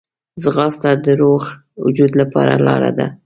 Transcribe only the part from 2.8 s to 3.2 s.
ده